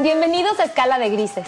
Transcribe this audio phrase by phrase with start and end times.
[0.00, 1.46] Bienvenidos a Escala de Grises,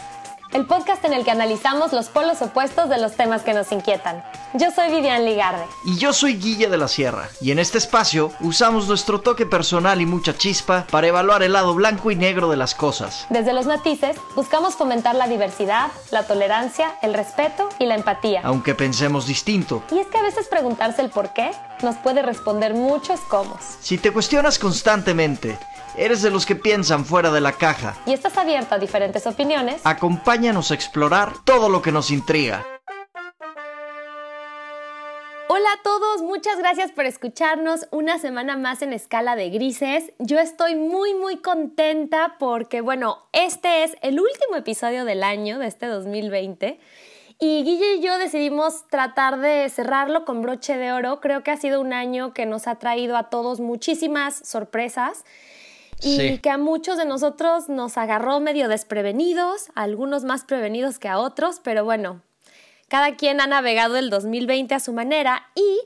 [0.53, 4.23] el podcast en el que analizamos los polos opuestos de los temas que nos inquietan.
[4.55, 5.65] Yo soy Vivian Ligarde.
[5.85, 7.29] Y yo soy Guille de la Sierra.
[7.41, 11.75] Y en este espacio usamos nuestro toque personal y mucha chispa para evaluar el lado
[11.75, 13.27] blanco y negro de las cosas.
[13.31, 18.43] Desde los matices, buscamos fomentar la diversidad, la tolerancia, el respeto y la empatía.
[18.45, 19.83] Aunque pensemos distinto.
[19.91, 21.51] Y es que a veces preguntarse el por qué
[21.83, 23.59] nos puede responder muchos cómo.
[23.81, 25.59] Si te cuestionas constantemente,
[25.97, 27.97] eres de los que piensan fuera de la caja.
[28.07, 29.81] Y estás abierto a diferentes opiniones.
[29.85, 32.65] Acompáñanos a explorar todo lo que nos intriga.
[35.49, 40.13] Hola a todos, muchas gracias por escucharnos una semana más en Escala de Grises.
[40.19, 45.69] Yo estoy muy muy contenta porque bueno, este es el último episodio del año de
[45.69, 46.81] este 2020
[47.39, 51.21] y Guille y yo decidimos tratar de cerrarlo con broche de oro.
[51.21, 55.25] Creo que ha sido un año que nos ha traído a todos muchísimas sorpresas
[56.03, 61.09] y que a muchos de nosotros nos agarró medio desprevenidos, a algunos más prevenidos que
[61.09, 62.23] a otros, pero bueno,
[62.89, 65.81] cada quien ha navegado el 2020 a su manera y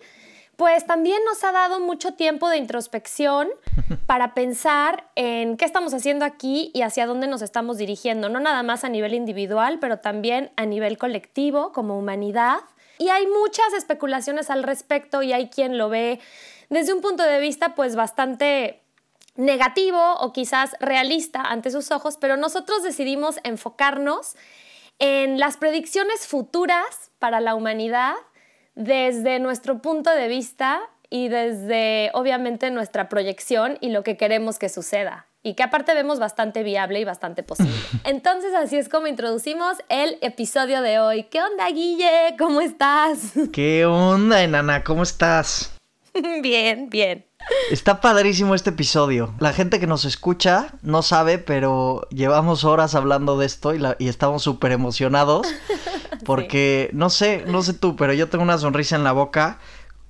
[0.57, 3.49] pues también nos ha dado mucho tiempo de introspección
[4.07, 8.63] para pensar en qué estamos haciendo aquí y hacia dónde nos estamos dirigiendo, no nada
[8.63, 12.59] más a nivel individual, pero también a nivel colectivo, como humanidad.
[12.99, 16.21] Y hay muchas especulaciones al respecto y hay quien lo ve
[16.69, 18.80] desde un punto de vista pues bastante
[19.41, 24.37] negativo o quizás realista ante sus ojos, pero nosotros decidimos enfocarnos
[24.99, 28.15] en las predicciones futuras para la humanidad
[28.75, 34.69] desde nuestro punto de vista y desde obviamente nuestra proyección y lo que queremos que
[34.69, 37.73] suceda y que aparte vemos bastante viable y bastante posible.
[38.05, 41.25] Entonces así es como introducimos el episodio de hoy.
[41.25, 42.37] ¿Qué onda, Guille?
[42.39, 43.33] ¿Cómo estás?
[43.53, 44.85] ¿Qué onda, enana?
[44.85, 45.80] ¿Cómo estás?
[46.43, 47.25] bien, bien.
[47.71, 49.35] Está padrísimo este episodio.
[49.39, 54.09] La gente que nos escucha no sabe, pero llevamos horas hablando de esto y, y
[54.09, 55.47] estamos súper emocionados.
[56.25, 59.59] Porque no sé, no sé tú, pero yo tengo una sonrisa en la boca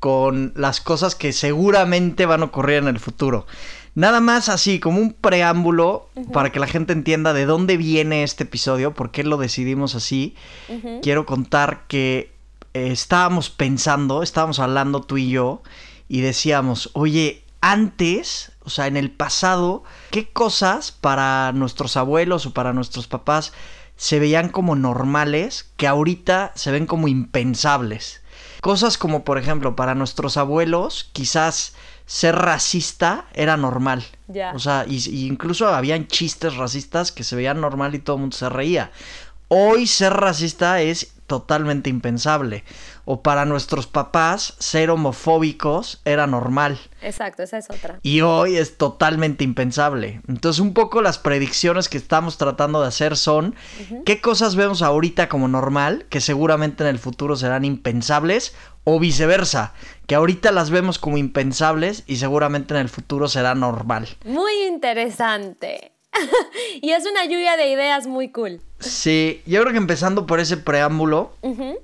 [0.01, 3.47] con las cosas que seguramente van a ocurrir en el futuro.
[3.95, 8.45] Nada más así, como un preámbulo para que la gente entienda de dónde viene este
[8.45, 10.35] episodio, por qué lo decidimos así.
[11.03, 12.33] Quiero contar que
[12.73, 15.63] eh, estábamos pensando, estábamos hablando tú y yo,
[16.11, 22.53] y decíamos, oye, antes, o sea, en el pasado, ¿qué cosas para nuestros abuelos o
[22.53, 23.53] para nuestros papás
[23.97, 28.23] se veían como normales que ahorita se ven como impensables?
[28.61, 31.75] Cosas como, por ejemplo, para nuestros abuelos, quizás
[32.07, 34.05] ser racista era normal.
[34.53, 38.37] O sea, y, incluso habían chistes racistas que se veían normal y todo el mundo
[38.37, 38.91] se reía.
[39.47, 42.65] Hoy ser racista es totalmente impensable.
[43.05, 46.81] O para nuestros papás, ser homofóbicos era normal.
[47.01, 48.01] Exacto, esa es otra.
[48.03, 50.23] Y hoy es totalmente impensable.
[50.27, 53.55] Entonces, un poco las predicciones que estamos tratando de hacer son
[54.05, 59.73] qué cosas vemos ahorita como normal, que seguramente en el futuro serán impensables, o viceversa,
[60.09, 64.09] que ahorita las vemos como impensables y seguramente en el futuro será normal.
[64.25, 65.93] Muy interesante.
[66.81, 68.61] y es una lluvia de ideas muy cool.
[68.79, 71.33] Sí, yo creo que empezando por ese preámbulo,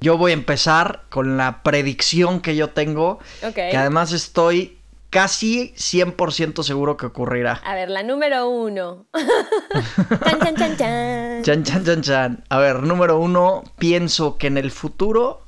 [0.01, 3.19] yo voy a empezar con la predicción que yo tengo,
[3.55, 4.79] que además estoy
[5.11, 7.61] casi 100% seguro que ocurrirá.
[7.65, 9.07] A ver, la número uno.
[10.25, 11.43] chan, chan, chan, chan.
[11.43, 12.45] Chan, chan, chan, chan.
[12.49, 15.43] A ver, número uno, pienso que en el futuro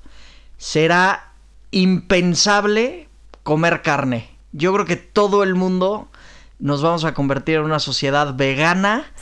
[0.58, 1.32] será
[1.70, 3.08] impensable
[3.42, 4.30] comer carne.
[4.52, 6.08] Yo creo que todo el mundo
[6.58, 9.12] nos vamos a convertir en una sociedad vegana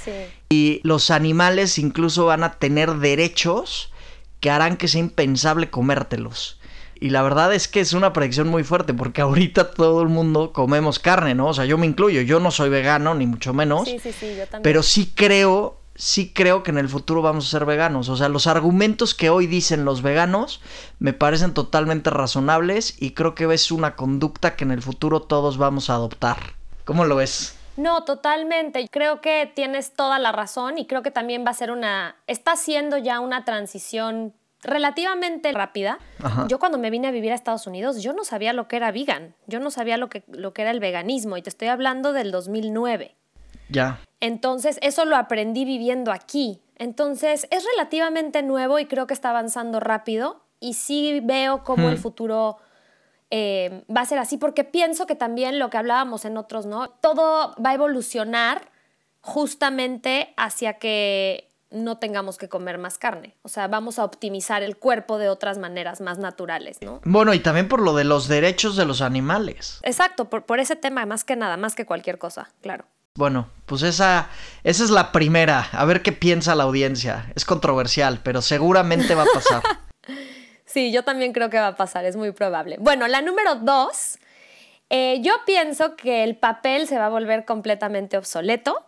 [0.48, 3.92] y los animales incluso van a tener derechos
[4.41, 6.58] que harán que sea impensable comértelos.
[6.98, 10.52] Y la verdad es que es una predicción muy fuerte porque ahorita todo el mundo
[10.52, 11.48] comemos carne, ¿no?
[11.48, 13.86] O sea, yo me incluyo, yo no soy vegano ni mucho menos.
[13.86, 14.62] Sí, sí, sí, yo también.
[14.62, 18.08] Pero sí creo, sí creo que en el futuro vamos a ser veganos.
[18.08, 20.62] O sea, los argumentos que hoy dicen los veganos
[20.98, 25.58] me parecen totalmente razonables y creo que es una conducta que en el futuro todos
[25.58, 26.56] vamos a adoptar.
[26.86, 27.58] ¿Cómo lo ves?
[27.76, 28.87] No, totalmente.
[28.88, 32.55] Creo que tienes toda la razón y creo que también va a ser una, está
[32.55, 34.32] siendo ya una transición
[34.62, 35.99] relativamente rápida.
[36.46, 38.93] Yo cuando me vine a vivir a Estados Unidos, yo no sabía lo que era
[38.93, 42.12] vegan, yo no sabía lo que, lo que era el veganismo y te estoy hablando
[42.12, 43.16] del 2009.
[43.69, 44.00] Ya.
[44.20, 46.62] Entonces, eso lo aprendí viviendo aquí.
[46.76, 51.96] Entonces, es relativamente nuevo y creo que está avanzando rápido y sí veo cómo el
[51.96, 52.02] hmm.
[52.02, 52.58] futuro
[53.31, 56.90] eh, va a ser así, porque pienso que también lo que hablábamos en otros, ¿no?
[56.90, 58.70] Todo va a evolucionar
[59.20, 63.34] justamente hacia que no tengamos que comer más carne.
[63.43, 67.00] O sea, vamos a optimizar el cuerpo de otras maneras más naturales, ¿no?
[67.05, 69.81] Bueno, y también por lo de los derechos de los animales.
[69.82, 72.84] Exacto, por, por ese tema, más que nada, más que cualquier cosa, claro.
[73.17, 74.28] Bueno, pues esa,
[74.62, 75.69] esa es la primera.
[75.73, 77.32] A ver qué piensa la audiencia.
[77.34, 79.62] Es controversial, pero seguramente va a pasar.
[80.76, 82.76] sí, yo también creo que va a pasar, es muy probable.
[82.78, 84.19] Bueno, la número dos,
[84.90, 88.84] eh, yo pienso que el papel se va a volver completamente obsoleto.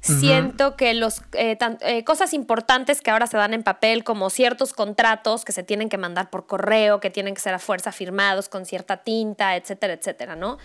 [0.00, 4.72] Siento que los eh, eh, cosas importantes que ahora se dan en papel, como ciertos
[4.72, 8.48] contratos que se tienen que mandar por correo, que tienen que ser a fuerza firmados
[8.48, 10.56] con cierta tinta, etcétera, etcétera, ¿no?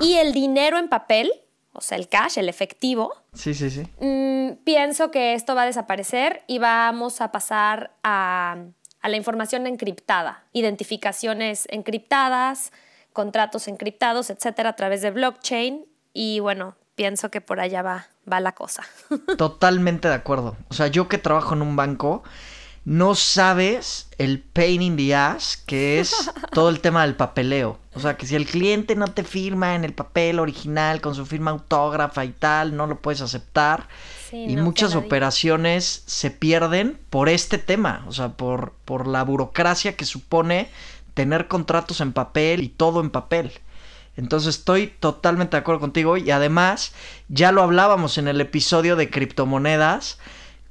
[0.00, 1.30] Y el dinero en papel,
[1.74, 3.12] o sea, el cash, el efectivo.
[3.34, 3.82] Sí, sí, sí.
[4.00, 8.56] Mm, pienso que esto va a desaparecer y vamos a pasar a,
[9.00, 12.72] a la información encriptada, identificaciones encriptadas,
[13.12, 15.86] contratos encriptados, etcétera, a través de blockchain.
[16.12, 18.84] Y bueno, pienso que por allá va, va la cosa.
[19.38, 20.56] Totalmente de acuerdo.
[20.68, 22.22] O sea, yo que trabajo en un banco,
[22.84, 26.14] no sabes el pain in the ass que es
[26.52, 27.78] todo el tema del papeleo.
[27.94, 31.26] O sea, que si el cliente no te firma en el papel original con su
[31.26, 33.88] firma autógrafa y tal, no lo puedes aceptar.
[34.32, 40.04] Y muchas operaciones se pierden por este tema, o sea, por, por la burocracia que
[40.04, 40.68] supone
[41.14, 43.52] tener contratos en papel y todo en papel.
[44.16, 46.92] Entonces estoy totalmente de acuerdo contigo y además
[47.28, 50.18] ya lo hablábamos en el episodio de criptomonedas,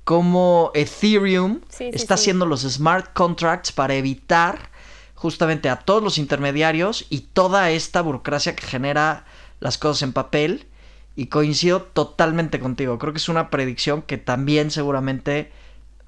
[0.04, 4.70] como Ethereum está haciendo los smart contracts para evitar
[5.16, 9.26] justamente a todos los intermediarios y toda esta burocracia que genera
[9.60, 10.68] las cosas en papel.
[11.18, 12.98] Y coincido totalmente contigo.
[12.98, 15.52] Creo que es una predicción que también seguramente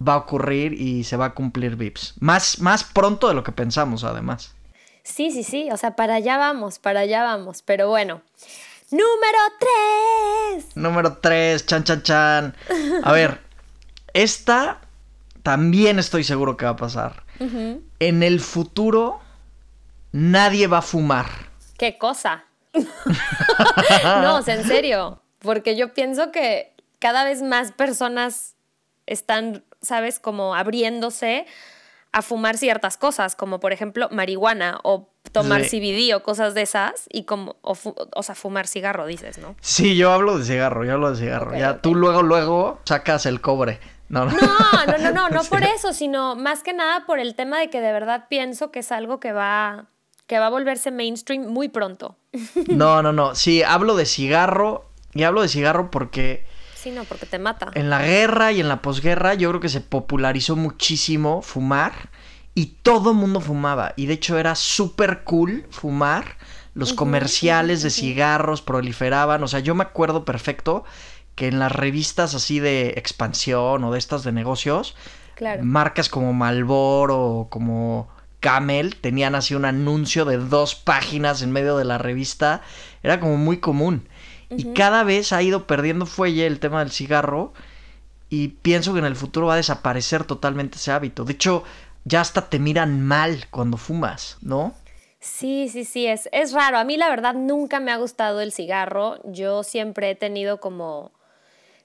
[0.08, 2.14] va a ocurrir y se va a cumplir VIPs.
[2.20, 4.54] Más, más pronto de lo que pensamos, además.
[5.04, 8.22] Sí, sí, sí, o sea, para allá vamos, para allá vamos, pero bueno.
[8.92, 9.40] Número
[10.54, 10.76] 3.
[10.76, 12.56] Número 3, chan, chan, chan.
[13.04, 13.42] A ver,
[14.14, 14.82] esta
[15.44, 17.24] también estoy seguro que va a pasar.
[17.40, 19.22] En el futuro,
[20.12, 21.28] nadie va a fumar.
[21.78, 22.44] ¿Qué cosa?
[24.22, 28.56] no, o sea, en serio, porque yo pienso que cada vez más personas
[29.06, 30.20] están, ¿sabes?
[30.20, 31.46] Como abriéndose
[32.12, 37.06] a fumar ciertas cosas, como por ejemplo marihuana o tomar CBD o cosas de esas,
[37.10, 39.56] y como, o, sea, fumar cigarro, dices, ¿no?
[39.62, 41.56] Sí, yo hablo de cigarro, yo hablo de cigarro.
[41.56, 43.80] ya tú luego, luego sacas el cobre.
[44.10, 47.60] No, no, no, no, no, no, por eso, sino más que nada por el tema
[47.60, 49.86] de que de verdad pienso que es algo que va,
[50.30, 52.16] que va a volverse mainstream muy pronto.
[52.70, 56.46] No, no, no, sí, hablo de cigarro, y hablo de cigarro porque
[56.76, 57.72] Sí, no, porque te mata.
[57.74, 62.10] En la guerra y en la posguerra yo creo que se popularizó muchísimo fumar
[62.56, 63.94] y todo mundo fumaba.
[63.98, 66.38] Y de hecho era súper cool fumar.
[66.74, 69.44] Los comerciales de cigarros proliferaban.
[69.44, 70.86] O sea, yo me acuerdo perfecto
[71.36, 74.96] que en las revistas así de expansión o de estas de negocios,
[75.62, 78.08] marcas como Malboro o como
[78.40, 82.62] Camel tenían así un anuncio de dos páginas en medio de la revista.
[83.04, 84.08] Era como muy común.
[84.50, 87.54] Y cada vez ha ido perdiendo fuelle el tema del cigarro
[88.30, 91.24] y pienso que en el futuro va a desaparecer totalmente ese hábito.
[91.24, 91.64] De hecho,
[92.04, 94.74] ya hasta te miran mal cuando fumas, ¿no?
[95.20, 96.78] Sí, sí, sí, es, es raro.
[96.78, 99.20] A mí la verdad nunca me ha gustado el cigarro.
[99.26, 101.12] Yo siempre he tenido como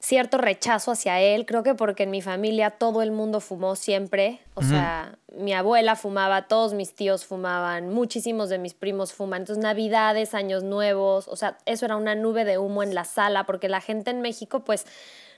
[0.05, 4.41] cierto rechazo hacia él, creo que porque en mi familia todo el mundo fumó siempre,
[4.55, 9.63] o sea, mi abuela fumaba, todos mis tíos fumaban, muchísimos de mis primos fuman, entonces
[9.63, 13.71] navidades, años nuevos, o sea, eso era una nube de humo en la sala, porque
[13.71, 14.87] la gente en México pues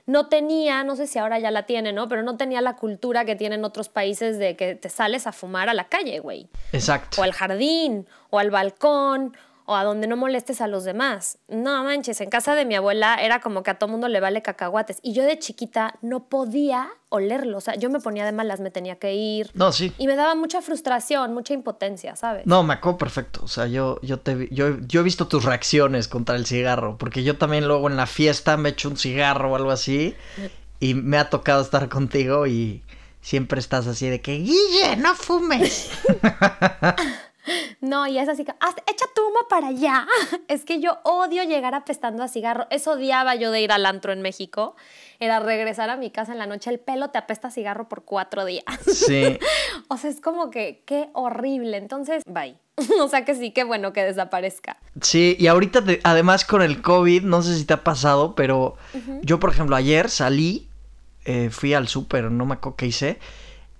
[0.05, 2.07] no tenía, no sé si ahora ya la tiene, ¿no?
[2.07, 5.67] Pero no tenía la cultura que tienen otros países de que te sales a fumar
[5.67, 6.47] a la calle, güey.
[6.71, 7.21] Exacto.
[7.21, 9.35] O al jardín, o al balcón,
[9.69, 11.39] o a donde no molestes a los demás.
[11.49, 14.41] No manches, en casa de mi abuela era como que a todo mundo le vale
[14.41, 14.99] cacahuates.
[15.01, 17.57] Y yo de chiquita no podía olerlo.
[17.57, 19.51] O sea, yo me ponía de malas, me tenía que ir.
[19.55, 19.91] No, sí.
[19.97, 22.47] Y me daba mucha frustración, mucha impotencia, ¿sabes?
[22.47, 23.41] No, me acuerdo perfecto.
[23.43, 26.97] O sea, yo, yo, te, yo, yo he visto tus reacciones contra el cigarro.
[26.97, 30.15] Porque yo también luego en la fiesta me echo un cigarro o algo así.
[30.79, 32.83] Y me ha tocado estar contigo y
[33.19, 35.91] siempre estás así de que, Guille, no fumes.
[37.81, 40.07] No, y es así que, echa tu humo para allá.
[40.47, 42.67] Es que yo odio llegar apestando a cigarro.
[42.69, 44.75] Eso odiaba yo de ir al antro en México.
[45.19, 48.03] Era regresar a mi casa en la noche, el pelo te apesta a cigarro por
[48.03, 48.63] cuatro días.
[48.91, 49.39] Sí.
[49.87, 51.77] o sea, es como que, qué horrible.
[51.77, 52.55] Entonces, bye.
[53.01, 54.77] o sea que sí, qué bueno que desaparezca.
[55.01, 58.75] Sí, y ahorita, además con el COVID, no sé si te ha pasado, pero
[59.23, 60.69] yo, por ejemplo, ayer salí,
[61.25, 63.19] eh, fui al súper, no me acuerdo qué hice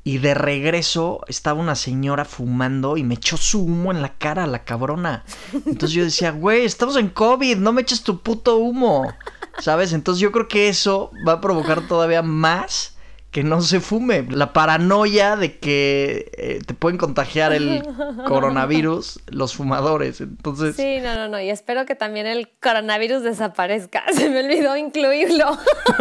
[0.07, 4.47] y de regreso estaba una señora fumando y me echó su humo en la cara,
[4.47, 5.25] la cabrona.
[5.51, 9.13] Entonces yo decía, güey, estamos en COVID, no me eches tu puto humo.
[9.59, 9.91] ¿Sabes?
[9.91, 12.95] Entonces yo creo que eso va a provocar todavía más
[13.37, 14.25] que no se fume.
[14.31, 17.83] La paranoia de que eh, te pueden contagiar el
[18.27, 20.21] coronavirus los fumadores.
[20.21, 20.75] Entonces.
[20.75, 21.39] Sí, no, no, no.
[21.39, 24.01] Y espero que también el coronavirus desaparezca.
[24.11, 25.55] Se me olvidó incluirlo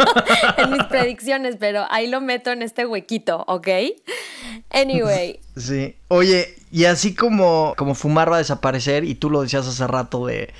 [0.57, 3.67] en mis predicciones, pero ahí lo meto en este huequito, ¿ok?
[4.71, 5.39] Anyway.
[5.55, 5.95] Sí.
[6.07, 10.25] Oye, y así como, como fumar va a desaparecer, y tú lo decías hace rato
[10.25, 10.51] de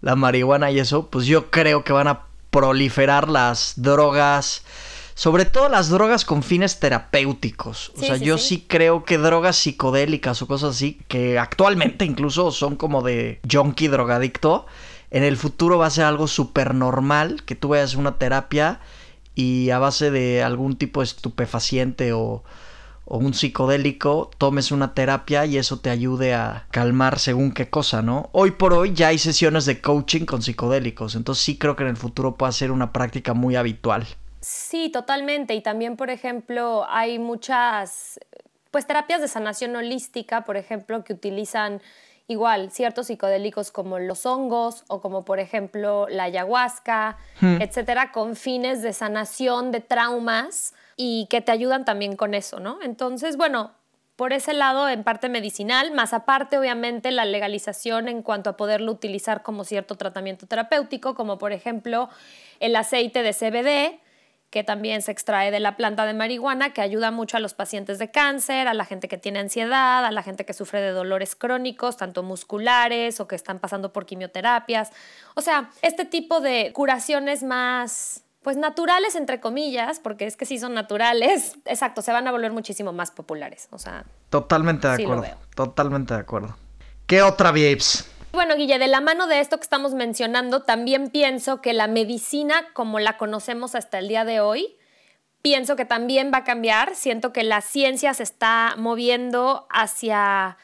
[0.00, 4.64] la marihuana y eso, pues yo creo que van a proliferar las drogas
[5.14, 7.92] sobre todo las drogas con fines terapéuticos.
[7.96, 8.64] O sea, yo sí.
[8.66, 14.66] creo que drogas psicodélicas o cosas así, que actualmente incluso son como de junkie drogadicto,
[15.10, 18.80] en el futuro va a ser algo súper normal que tú vayas a una terapia
[19.36, 22.42] y a base de algún tipo de estupefaciente o,
[23.04, 28.02] o un psicodélico, tomes una terapia y eso te ayude a calmar según qué cosa,
[28.02, 28.30] ¿no?
[28.32, 31.90] Hoy por hoy ya hay sesiones de coaching con psicodélicos, entonces sí creo que en
[31.90, 34.06] el futuro pueda ser una práctica muy habitual.
[34.44, 35.54] Sí, totalmente.
[35.54, 38.20] Y también, por ejemplo, hay muchas,
[38.70, 41.80] pues terapias de sanación holística, por ejemplo, que utilizan
[42.28, 47.62] igual ciertos psicodélicos como los hongos o como por ejemplo la ayahuasca, hmm.
[47.62, 52.78] etcétera, con fines de sanación de traumas y que te ayudan también con eso, ¿no?
[52.82, 53.72] Entonces, bueno,
[54.16, 58.92] por ese lado, en parte medicinal, más aparte, obviamente, la legalización en cuanto a poderlo
[58.92, 62.10] utilizar como cierto tratamiento terapéutico, como por ejemplo
[62.60, 64.03] el aceite de CBD,
[64.54, 67.98] que también se extrae de la planta de marihuana, que ayuda mucho a los pacientes
[67.98, 71.34] de cáncer, a la gente que tiene ansiedad, a la gente que sufre de dolores
[71.34, 74.92] crónicos, tanto musculares o que están pasando por quimioterapias.
[75.34, 80.60] O sea, este tipo de curaciones más pues naturales entre comillas, porque es que sí
[80.60, 85.26] son naturales, exacto, se van a volver muchísimo más populares, o sea, totalmente de acuerdo.
[85.56, 86.56] Totalmente de acuerdo.
[87.08, 88.08] ¿Qué otra vibes?
[88.34, 92.66] Bueno, Guille, de la mano de esto que estamos mencionando, también pienso que la medicina,
[92.72, 94.76] como la conocemos hasta el día de hoy,
[95.40, 96.96] pienso que también va a cambiar.
[96.96, 100.58] Siento que la ciencia se está moviendo hacia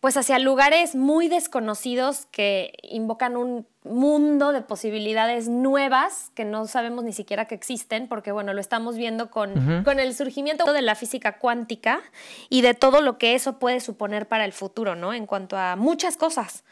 [0.00, 7.04] pues hacia lugares muy desconocidos que invocan un mundo de posibilidades nuevas que no sabemos
[7.04, 10.94] ni siquiera que existen, porque bueno, lo estamos viendo con, con el surgimiento de la
[10.94, 12.00] física cuántica
[12.48, 15.12] y de todo lo que eso puede suponer para el futuro, ¿no?
[15.12, 16.64] En cuanto a muchas cosas,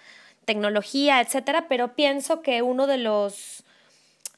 [0.49, 3.64] tecnología, etcétera, pero pienso que uno de los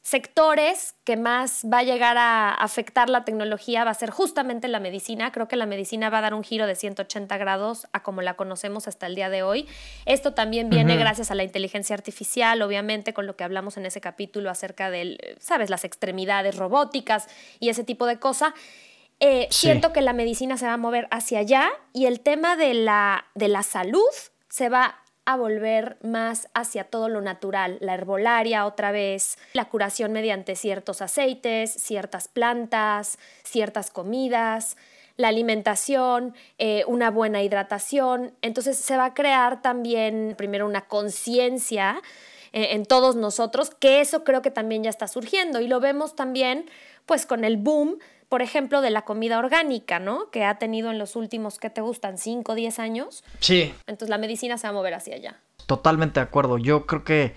[0.03, 4.81] sectores que más va a llegar a afectar la tecnología va a ser justamente la
[4.81, 5.31] medicina.
[5.31, 8.35] Creo que la medicina va a dar un giro de 180 grados a como la
[8.35, 9.69] conocemos hasta el día de hoy.
[10.05, 14.01] Esto también viene gracias a la inteligencia artificial, obviamente, con lo que hablamos en ese
[14.01, 17.29] capítulo acerca de, sabes, las extremidades robóticas
[17.61, 18.53] y ese tipo de cosas.
[19.21, 22.75] Eh, siento que la medicina se va a mover hacia allá y el tema de
[22.75, 24.11] la, de la salud
[24.49, 24.97] se va
[25.33, 31.03] a volver más hacia todo lo natural, la herbolaria otra vez, la curación mediante ciertos
[31.03, 34.77] aceites, ciertas plantas, ciertas comidas,
[35.17, 38.33] la alimentación, eh, una buena hidratación.
[38.43, 42.01] Entonces se va a crear también primero una conciencia
[42.53, 46.17] eh, en todos nosotros, que eso creo que también ya está surgiendo y lo vemos
[46.17, 46.69] también
[47.07, 47.99] pues con el boom
[48.31, 50.31] por ejemplo, de la comida orgánica, ¿no?
[50.31, 52.17] Que ha tenido en los últimos, ¿qué te gustan?
[52.17, 53.25] ¿5 o 10 años?
[53.41, 53.75] Sí.
[53.89, 55.41] Entonces la medicina se va a mover hacia allá.
[55.67, 56.57] Totalmente de acuerdo.
[56.57, 57.35] Yo creo que,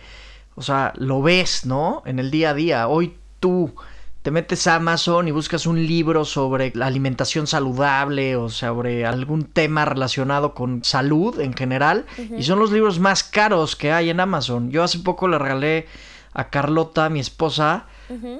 [0.53, 2.03] o sea, lo ves, ¿no?
[2.05, 2.87] En el día a día.
[2.87, 3.73] Hoy tú
[4.21, 9.45] te metes a Amazon y buscas un libro sobre la alimentación saludable o sobre algún
[9.45, 12.05] tema relacionado con salud en general.
[12.37, 14.69] Y son los libros más caros que hay en Amazon.
[14.69, 15.87] Yo hace poco le regalé
[16.33, 17.87] a Carlota, mi esposa,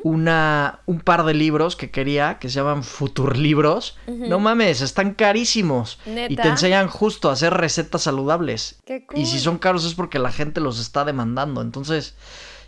[0.04, 3.98] una, un par de libros que quería, que se llaman Futurlibros.
[4.08, 6.00] No mames, están carísimos.
[6.06, 8.80] Y te enseñan justo a hacer recetas saludables.
[9.16, 11.62] Y si son caros es porque la gente los está demandando.
[11.62, 12.16] Entonces,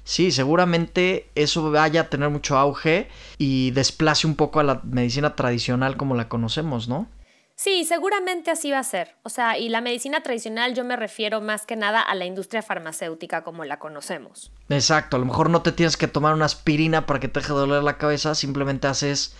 [0.04, 5.36] sí, seguramente eso vaya a tener mucho auge y desplace un poco a la medicina
[5.36, 7.08] tradicional como la conocemos, ¿no?
[7.56, 9.16] Sí, seguramente así va a ser.
[9.24, 12.62] O sea, y la medicina tradicional yo me refiero más que nada a la industria
[12.62, 14.52] farmacéutica como la conocemos.
[14.70, 17.54] Exacto, a lo mejor no te tienes que tomar una aspirina para que te deje
[17.54, 19.36] doler la cabeza, simplemente haces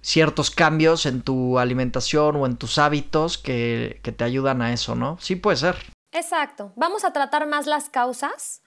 [0.00, 4.96] ciertos cambios en tu alimentación o en tus hábitos que, que te ayudan a eso,
[4.96, 5.18] ¿no?
[5.20, 5.76] Sí puede ser.
[6.12, 8.62] Exacto, vamos a tratar más las causas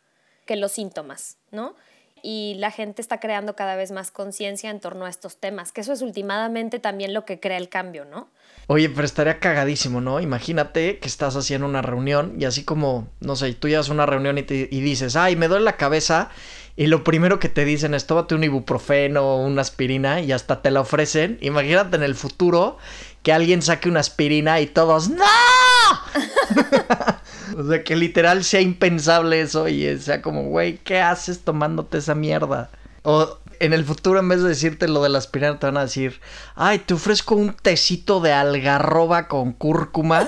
[0.45, 1.75] que los síntomas, ¿no?
[2.23, 5.81] Y la gente está creando cada vez más conciencia en torno a estos temas, que
[5.81, 8.29] eso es últimamente también lo que crea el cambio, ¿no?
[8.67, 10.21] Oye, pero estaría cagadísimo, ¿no?
[10.21, 14.37] Imagínate que estás haciendo una reunión y así como, no sé, tú llevas una reunión
[14.37, 16.29] y, y dices, ay, me duele la cabeza
[16.75, 20.61] y lo primero que te dicen es tómate un ibuprofeno o una aspirina y hasta
[20.61, 21.37] te la ofrecen.
[21.41, 22.77] Imagínate en el futuro
[23.21, 25.23] que alguien saque una aspirina y todos ¡No!
[27.57, 32.15] o sea, que literal sea impensable eso y sea como, güey, ¿qué haces tomándote esa
[32.15, 32.71] mierda?
[33.03, 36.19] O en el futuro en vez de decirte lo del aspirar te van a decir,
[36.55, 40.27] ay, te ofrezco un tecito de algarroba con cúrcuma.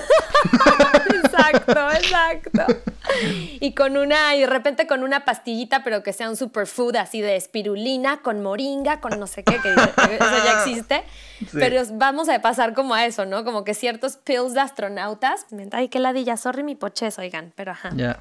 [1.24, 2.66] exacto, exacto.
[3.60, 7.20] Y con una, y de repente con una pastillita, pero que sea un superfood así
[7.20, 11.04] de espirulina, con moringa, con no sé qué, que eso ya existe.
[11.52, 13.44] Pero vamos a pasar como a eso, ¿no?
[13.44, 15.46] Como que ciertos pills de astronautas.
[15.72, 17.90] Ay, qué ladilla, sorry mi poches, oigan, pero ajá.
[17.94, 18.18] Ya.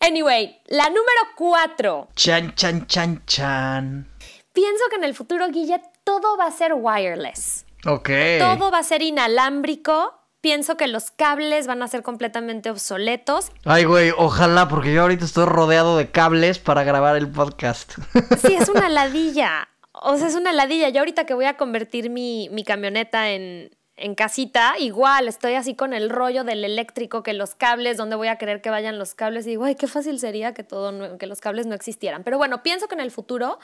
[0.00, 2.08] Anyway, la número cuatro.
[2.14, 4.13] Chan, chan, chan, chan.
[4.54, 7.66] Pienso que en el futuro, Guille, todo va a ser wireless.
[7.86, 8.08] Ok.
[8.38, 10.14] Todo va a ser inalámbrico.
[10.40, 13.50] Pienso que los cables van a ser completamente obsoletos.
[13.64, 17.94] Ay, güey, ojalá, porque yo ahorita estoy rodeado de cables para grabar el podcast.
[18.38, 19.68] Sí, es una ladilla.
[19.92, 20.88] O sea, es una ladilla.
[20.88, 25.74] Yo ahorita que voy a convertir mi, mi camioneta en, en casita, igual estoy así
[25.74, 29.14] con el rollo del eléctrico, que los cables, donde voy a querer que vayan los
[29.14, 32.24] cables, y digo, ay, qué fácil sería que, todo que los cables no existieran.
[32.24, 33.58] Pero bueno, pienso que en el futuro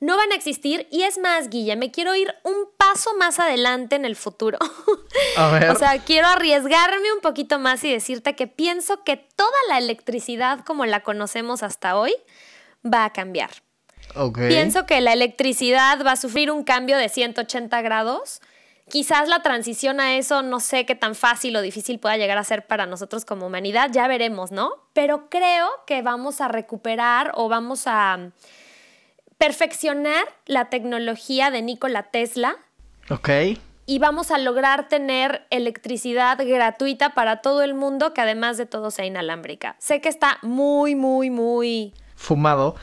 [0.00, 3.96] no van a existir, y es más, Guilla, me quiero ir un paso más adelante
[3.96, 4.58] en el futuro.
[5.36, 10.64] o sea, quiero arriesgarme un poquito más y decirte que pienso que toda la electricidad
[10.64, 12.14] como la conocemos hasta hoy
[12.84, 13.50] va a cambiar.
[14.34, 18.40] Pienso que la electricidad va a sufrir un cambio de 180 grados
[18.90, 22.44] Quizás la transición a eso no sé qué tan fácil o difícil pueda llegar a
[22.44, 24.72] ser para nosotros como humanidad, ya veremos, ¿no?
[24.92, 28.32] Pero creo que vamos a recuperar o vamos a
[29.40, 32.56] perfeccionar la tecnología de Nikola Tesla.
[33.08, 33.30] Ok.
[33.86, 38.90] Y vamos a lograr tener electricidad gratuita para todo el mundo que además de todo
[38.90, 39.76] sea inalámbrica.
[39.78, 42.76] Sé que está muy, muy, muy fumado.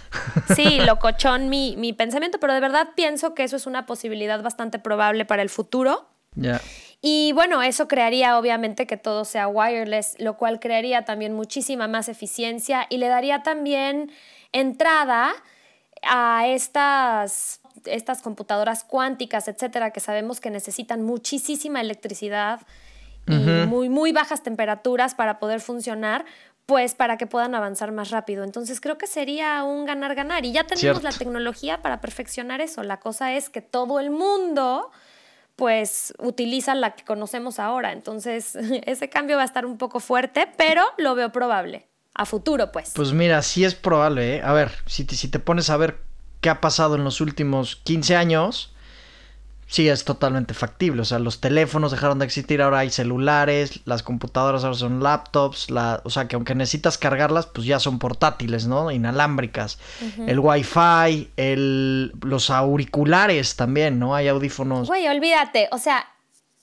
[0.55, 4.79] Sí, locochón mi, mi pensamiento, pero de verdad pienso que eso es una posibilidad bastante
[4.79, 6.09] probable para el futuro.
[6.33, 6.59] Ya.
[7.03, 12.09] Y bueno, eso crearía obviamente que todo sea wireless, lo cual crearía también muchísima más
[12.09, 14.11] eficiencia y le daría también
[14.51, 15.35] entrada
[16.09, 22.61] a estas, estas computadoras cuánticas, etcétera, que sabemos que necesitan muchísima electricidad
[23.29, 23.33] y
[23.67, 26.23] muy, muy bajas temperaturas para poder funcionar,
[26.65, 28.45] pues para que puedan avanzar más rápido.
[28.45, 32.83] Entonces creo que sería un ganar-ganar y ya tenemos la tecnología para perfeccionar eso.
[32.83, 34.91] La cosa es que todo el mundo
[35.57, 37.91] pues utiliza la que conocemos ahora.
[37.91, 41.87] Entonces ese cambio va a estar un poco fuerte, pero lo veo probable.
[42.18, 42.94] A futuro, pues.
[42.96, 44.38] Pues mira, sí es probable.
[44.38, 44.42] ¿eh?
[44.44, 46.00] A ver, si te, si te pones a ver
[46.42, 48.74] qué ha pasado en los últimos 15 años,
[49.68, 51.01] sí es totalmente factible.
[51.01, 55.70] O sea, los teléfonos dejaron de existir, ahora hay celulares, las computadoras ahora son laptops,
[55.70, 58.90] la, o sea, que aunque necesitas cargarlas, pues ya son portátiles, ¿no?
[58.90, 59.77] Inalámbricas.
[60.25, 64.16] El Wi-Fi, el, los auriculares también, ¿no?
[64.16, 64.88] Hay audífonos.
[64.88, 66.08] Güey, olvídate, o sea,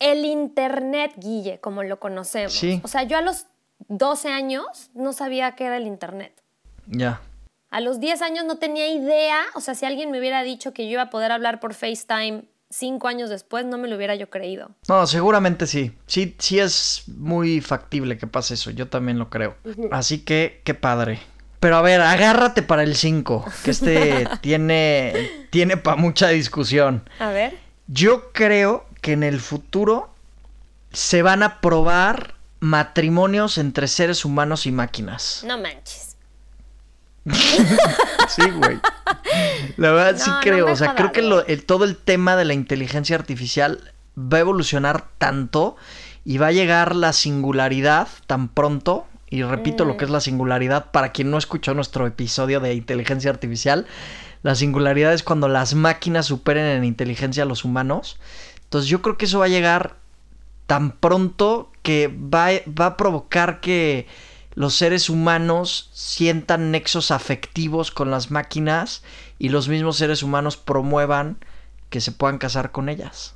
[0.01, 2.53] el Internet, Guille, como lo conocemos.
[2.53, 2.81] Sí.
[2.83, 3.47] O sea, yo a los
[3.88, 6.33] 12 años no sabía qué era el Internet.
[6.87, 7.20] Ya.
[7.70, 10.85] A los 10 años no tenía idea, o sea, si alguien me hubiera dicho que
[10.85, 12.44] yo iba a poder hablar por FaceTime
[12.75, 14.70] cinco años después no me lo hubiera yo creído.
[14.88, 15.92] No, seguramente sí.
[16.07, 18.70] Sí, sí es muy factible que pase eso.
[18.70, 19.57] Yo también lo creo.
[19.90, 21.20] Así que, qué padre.
[21.61, 27.09] Pero a ver, agárrate para el 5, que este tiene, tiene para mucha discusión.
[27.18, 27.57] A ver.
[27.87, 30.11] Yo creo que en el futuro
[30.92, 35.44] se van a probar matrimonios entre seres humanos y máquinas.
[35.46, 36.16] No manches.
[37.27, 38.81] sí, güey.
[39.77, 40.72] La verdad sí creo.
[40.72, 45.77] o sea, creo que todo el tema de la inteligencia artificial va a evolucionar tanto
[46.24, 49.07] y va a llegar la singularidad tan pronto.
[49.29, 53.31] Y repito lo que es la singularidad para quien no escuchó nuestro episodio de inteligencia
[53.31, 53.87] artificial.
[54.42, 58.18] La singularidad es cuando las máquinas superen en inteligencia a los humanos.
[58.62, 59.96] Entonces yo creo que eso va a llegar
[60.66, 64.09] tan pronto que va, va a provocar que
[64.55, 69.05] los seres humanos sientan nexos afectivos con las máquinas
[69.38, 71.37] y los mismos seres humanos promuevan
[71.90, 73.35] que se puedan casar con ellas.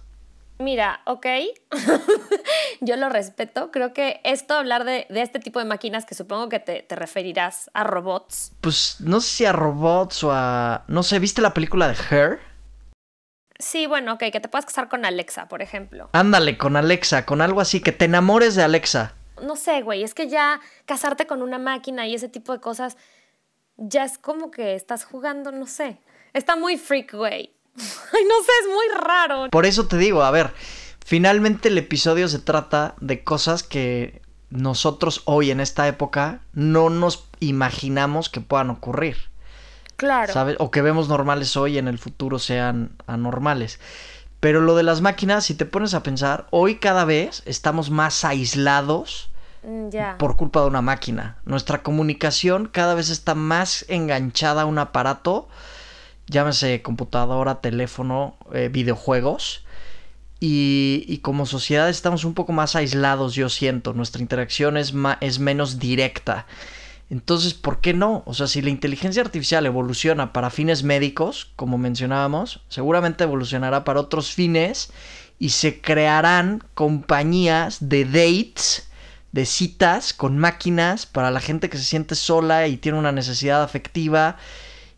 [0.59, 1.27] Mira, ok,
[2.81, 3.71] yo lo respeto.
[3.71, 7.71] Creo que esto, hablar de, este tipo de máquinas, que supongo que te, te, referirás
[7.75, 8.53] a robots.
[8.61, 10.85] Pues no sé si a robots o a...
[10.89, 12.48] No sé, ¿viste la película de Her?
[13.59, 16.11] Sí, bueno, ok, que te puedas casar con Alexa, por ejemplo.
[16.13, 20.15] Ándale, con Alexa, con algo así, que te enamores de Alexa no sé, güey, es
[20.15, 22.97] que ya casarte con una máquina y ese tipo de cosas,
[23.77, 25.99] ya es como que estás jugando, no sé.
[26.33, 27.53] Está muy freak, güey.
[27.77, 29.51] Ay, no sé, es muy raro.
[29.51, 30.53] Por eso te digo, a ver,
[31.05, 37.29] finalmente el episodio se trata de cosas que nosotros hoy en esta época no nos
[37.41, 39.28] imaginamos que puedan ocurrir.
[39.99, 40.33] Claro.
[40.33, 40.57] ¿Sabes?
[40.59, 43.79] O que vemos normales hoy en el futuro sean anormales.
[44.41, 48.25] Pero lo de las máquinas, si te pones a pensar, hoy cada vez estamos más
[48.25, 49.29] aislados
[49.63, 51.37] mm, por culpa de una máquina.
[51.45, 55.49] Nuestra comunicación cada vez está más enganchada a un aparato
[56.29, 59.65] llámese computadora, teléfono, eh, videojuegos.
[60.41, 63.93] Y, y, como sociedad estamos un poco más aislados, yo siento.
[63.93, 66.47] Nuestra interacción es, es menos directa.
[67.11, 68.23] Entonces, ¿por qué no?
[68.27, 74.01] O sea, si la inteligencia artificial evoluciona para fines médicos, como mencionábamos, seguramente evolucionará para
[74.01, 74.91] otros fines
[75.39, 78.91] y se crearán compañías de dates,
[79.33, 83.63] de citas con máquinas para la gente que se siente sola y tiene una necesidad
[83.63, 84.37] afectiva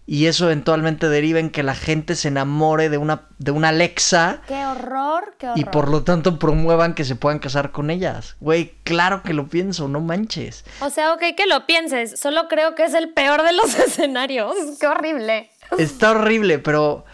[0.06, 4.42] y eso eventualmente deriva en que la gente se enamore de una, de una Alexa.
[4.48, 5.36] ¡Qué horror!
[5.38, 5.58] ¡Qué horror!
[5.58, 8.36] Y por lo tanto promuevan que se puedan casar con ellas.
[8.40, 10.64] Güey, claro que lo pienso, no manches.
[10.80, 12.18] O sea, ok, que lo pienses.
[12.18, 14.54] Solo creo que es el peor de los escenarios.
[14.80, 15.50] ¡Qué horrible!
[15.78, 17.04] Está horrible, pero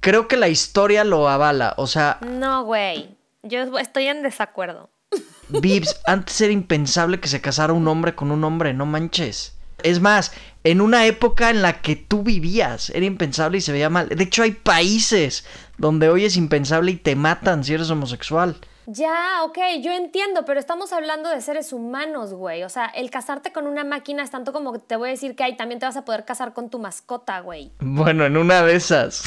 [0.00, 1.74] creo que la historia lo avala.
[1.76, 2.18] O sea.
[2.26, 3.16] No, güey.
[3.42, 4.90] Yo estoy en desacuerdo.
[5.48, 9.56] Vips, antes era impensable que se casara un hombre con un hombre, no manches.
[9.82, 10.32] Es más,
[10.64, 14.08] en una época en la que tú vivías, era impensable y se veía mal.
[14.08, 15.44] De hecho, hay países
[15.78, 18.56] donde hoy es impensable y te matan si eres homosexual.
[18.92, 22.64] Ya, ok, yo entiendo, pero estamos hablando de seres humanos, güey.
[22.64, 25.36] O sea, el casarte con una máquina es tanto como que te voy a decir
[25.36, 27.70] que ahí también te vas a poder casar con tu mascota, güey.
[27.78, 29.22] Bueno, en una de esas.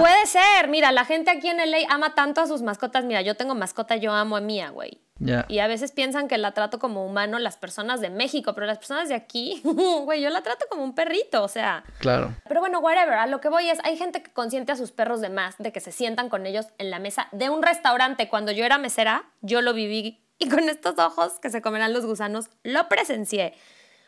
[0.00, 3.04] Puede ser, mira, la gente aquí en LA ama tanto a sus mascotas.
[3.04, 5.00] Mira, yo tengo mascota, yo amo a mía, güey.
[5.48, 8.78] Y a veces piensan que la trato como humano las personas de México, pero las
[8.78, 11.84] personas de aquí, güey, yo la trato como un perrito, o sea.
[11.98, 12.34] Claro.
[12.48, 15.20] Pero bueno, whatever, a lo que voy es, hay gente que consiente a sus perros
[15.20, 18.28] de más, de que se sientan con ellos en la mesa de un restaurante.
[18.28, 22.06] Cuando yo era mesera, yo lo viví y con estos ojos que se comerán los
[22.06, 23.54] gusanos, lo presencié.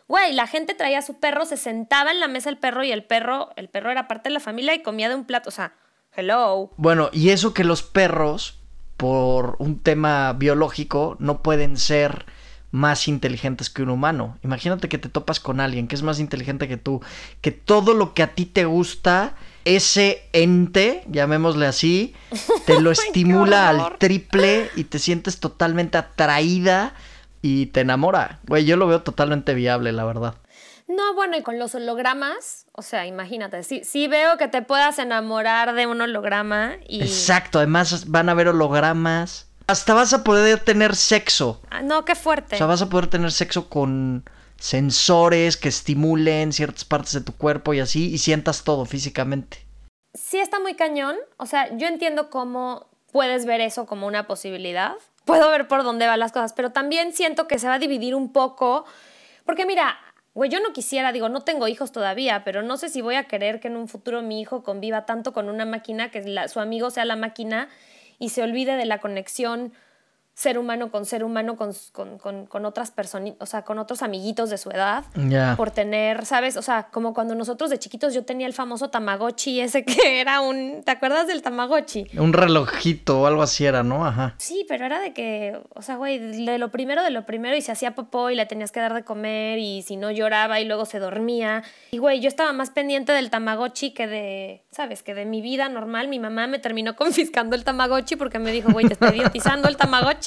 [0.09, 2.91] Güey, la gente traía a su perro, se sentaba en la mesa el perro y
[2.91, 5.53] el perro, el perro era parte de la familia y comía de un plato, o
[5.53, 5.75] sea,
[6.15, 6.71] hello.
[6.77, 8.62] Bueno, y eso que los perros
[9.03, 12.25] por un tema biológico no pueden ser
[12.71, 14.39] más inteligentes que un humano.
[14.45, 17.01] Imagínate que te topas con alguien que es más inteligente que tú,
[17.41, 19.35] que todo lo que a ti te gusta,
[19.65, 22.15] ese ente, llamémosle así,
[22.65, 26.95] te lo estimula al triple y te sientes totalmente atraída
[27.43, 28.39] y te enamora.
[28.47, 30.37] Güey, yo lo veo totalmente viable, la verdad.
[30.93, 34.99] No, bueno, y con los hologramas, o sea, imagínate, sí, sí veo que te puedas
[34.99, 37.01] enamorar de un holograma y...
[37.01, 39.49] Exacto, además van a haber hologramas.
[39.69, 41.63] Hasta vas a poder tener sexo.
[41.71, 42.57] Ah, no, qué fuerte.
[42.57, 44.25] O sea, vas a poder tener sexo con
[44.59, 49.65] sensores que estimulen ciertas partes de tu cuerpo y así, y sientas todo físicamente.
[50.13, 54.93] Sí está muy cañón, o sea, yo entiendo cómo puedes ver eso como una posibilidad.
[55.25, 58.15] Puedo ver por dónde van las cosas, pero también siento que se va a dividir
[58.15, 58.85] un poco,
[59.47, 59.97] porque mira,
[60.35, 63.25] Güey, yo no quisiera, digo, no tengo hijos todavía, pero no sé si voy a
[63.25, 66.91] querer que en un futuro mi hijo conviva tanto con una máquina que su amigo
[66.91, 67.69] sea la máquina
[68.19, 69.75] y se olvide de la conexión
[70.35, 74.49] ser humano con ser humano con, con, con, otras personas, o sea, con otros amiguitos
[74.49, 75.05] de su edad,
[75.57, 76.57] por tener, ¿sabes?
[76.57, 80.41] O sea, como cuando nosotros de chiquitos yo tenía el famoso Tamagotchi ese que era
[80.41, 82.07] un, ¿te acuerdas del Tamagotchi?
[82.17, 84.07] Un relojito o algo así era, ¿no?
[84.07, 84.35] Ajá.
[84.39, 87.61] Sí, pero era de que, o sea, güey, de lo primero de lo primero y
[87.61, 90.65] se hacía popó y le tenías que dar de comer y si no lloraba y
[90.65, 91.63] luego se dormía.
[91.91, 95.03] Y güey, yo estaba más pendiente del Tamagotchi que de, ¿sabes?
[95.03, 96.09] Que de mi vida normal.
[96.09, 99.77] Mi mamá me terminó confiscando el Tamagotchi porque me dijo, güey, te estoy idiotizando el
[99.77, 100.22] Tamagotchi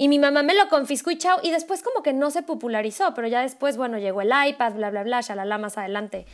[0.00, 1.40] y mi mamá me lo confiscó y chao.
[1.42, 4.88] Y después como que no se popularizó, pero ya después, bueno, llegó el iPad, bla,
[4.88, 6.24] bla, bla, shalala, más adelante.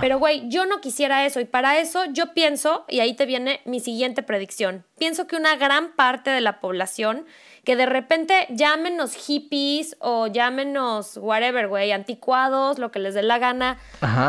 [0.00, 1.40] Pero, güey, yo no quisiera eso.
[1.40, 5.56] Y para eso yo pienso, y ahí te viene mi siguiente predicción, pienso que una
[5.56, 7.26] gran parte de la población
[7.66, 13.38] que de repente llámenos hippies o llámenos whatever, güey, anticuados, lo que les dé la
[13.38, 13.78] gana.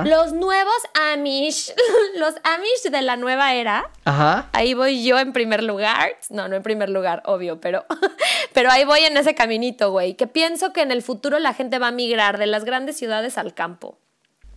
[0.06, 0.74] Los nuevos
[1.14, 1.72] Amish,
[2.18, 3.92] los Amish de la nueva era.
[4.06, 4.50] Ajá.
[4.54, 6.18] Ahí voy yo en primer lugar.
[6.32, 7.86] No, no en primer lugar, obvio, pero,
[8.54, 11.78] pero ahí voy en ese caminito, güey, que pienso que en el futuro la gente
[11.78, 14.00] va a migrar de las grandes ciudades al campo.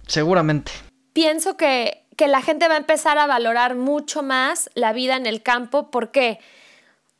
[0.06, 0.72] Seguramente.
[1.12, 5.26] Pienso que, que la gente va a empezar a valorar mucho más la vida en
[5.26, 5.90] el campo.
[5.90, 6.38] ¿Por qué?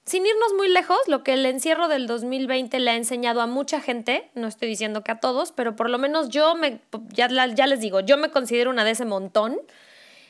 [0.04, 3.80] Sin irnos muy lejos, lo que el encierro del 2020 le ha enseñado a mucha
[3.80, 7.66] gente, no estoy diciendo que a todos, pero por lo menos yo me, ya, ya
[7.66, 9.58] les digo, yo me considero una de ese montón.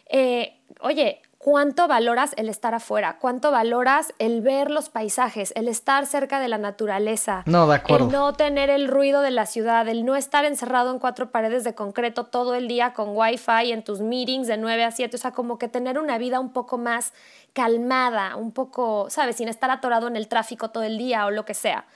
[0.06, 3.16] Eh, oye, ¿cuánto valoras el estar afuera?
[3.18, 7.44] ¿Cuánto valoras el ver los paisajes, el estar cerca de la naturaleza?
[7.46, 8.06] No, de acuerdo.
[8.06, 11.64] El no tener el ruido de la ciudad, el no estar encerrado en cuatro paredes
[11.64, 15.18] de concreto todo el día con wifi en tus meetings de 9 a 7, o
[15.18, 17.14] sea, como que tener una vida un poco más
[17.54, 19.36] calmada, un poco, ¿sabes?
[19.36, 21.86] Sin estar atorado en el tráfico todo el día o lo que sea.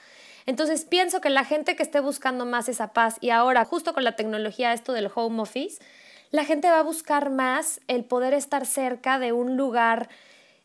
[0.47, 4.03] Entonces pienso que la gente que esté buscando más esa paz y ahora justo con
[4.03, 5.83] la tecnología esto del home office,
[6.31, 10.09] la gente va a buscar más el poder estar cerca de un lugar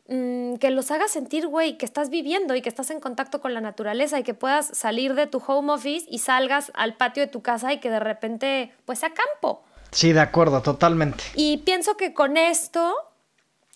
[0.09, 3.55] mm, que los haga sentir, güey, que estás viviendo y que estás en contacto con
[3.55, 7.29] la naturaleza y que puedas salir de tu home office y salgas al patio de
[7.29, 9.63] tu casa y que de repente, pues a campo.
[9.91, 11.25] Sí, de acuerdo, totalmente.
[11.35, 12.95] Y pienso que con esto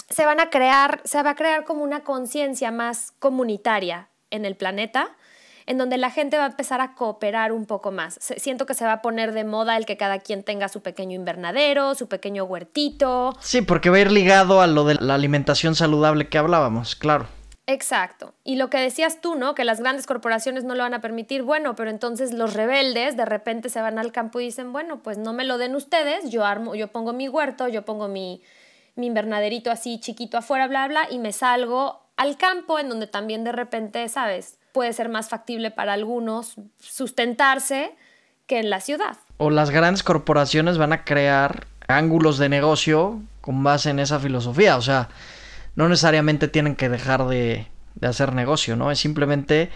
[0.09, 4.57] se van a crear, se va a crear como una conciencia más comunitaria en el
[4.57, 5.16] planeta,
[5.66, 8.18] en donde la gente va a empezar a cooperar un poco más.
[8.20, 11.14] Siento que se va a poner de moda el que cada quien tenga su pequeño
[11.14, 13.37] invernadero, su pequeño huertito.
[13.40, 17.27] Sí, porque va a ir ligado a lo de la alimentación saludable que hablábamos, claro.
[17.66, 18.35] Exacto.
[18.44, 19.55] Y lo que decías tú, ¿no?
[19.55, 21.42] Que las grandes corporaciones no lo van a permitir.
[21.42, 25.16] Bueno, pero entonces los rebeldes de repente se van al campo y dicen, bueno, pues
[25.16, 28.42] no me lo den ustedes, yo armo, yo pongo mi huerto, yo pongo mi,
[28.96, 33.44] mi invernaderito así chiquito afuera, bla, bla, y me salgo al campo en donde también
[33.44, 34.59] de repente, ¿sabes?
[34.74, 37.94] Puede ser más factible para algunos sustentarse
[38.48, 39.18] que en la ciudad.
[39.37, 44.76] O las grandes corporaciones van a crear ángulos de negocio con base en esa filosofía.
[44.76, 45.10] O sea,
[45.76, 47.68] no necesariamente tienen que dejar de,
[48.02, 48.90] hacer negocio, ¿no?
[48.90, 49.70] Es simplemente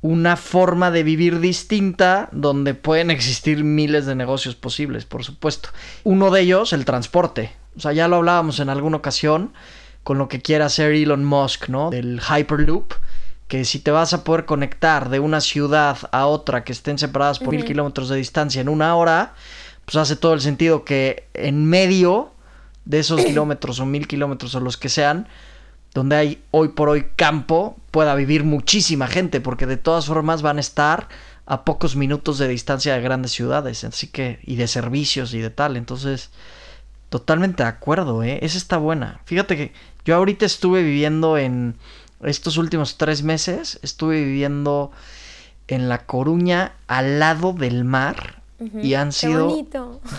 [0.00, 5.68] una forma de vivir distinta donde pueden existir miles de negocios posibles, por supuesto.
[6.02, 7.52] Uno de ellos, el transporte.
[7.76, 9.52] O sea, ya lo hablábamos en alguna ocasión
[10.02, 11.90] con lo que quiere hacer Elon Musk, ¿no?
[11.90, 12.94] Del Hyperloop,
[13.54, 17.38] que si te vas a poder conectar de una ciudad a otra que estén separadas
[17.38, 19.34] por mil kilómetros de distancia en una hora,
[19.84, 22.32] pues hace todo el sentido que en medio
[22.84, 25.28] de esos kilómetros o mil kilómetros o los que sean,
[25.92, 30.56] donde hay hoy por hoy campo, pueda vivir muchísima gente, porque de todas formas van
[30.56, 31.08] a estar
[31.46, 35.50] a pocos minutos de distancia de grandes ciudades, así que, y de servicios y de
[35.50, 36.30] tal, entonces,
[37.08, 38.40] totalmente de acuerdo, ¿eh?
[38.42, 39.20] Esa está buena.
[39.26, 39.72] Fíjate que
[40.04, 41.76] yo ahorita estuve viviendo en
[42.24, 44.90] estos últimos tres meses, estuve viviendo
[45.68, 48.44] en La Coruña al lado del mar
[48.82, 49.50] y han sido,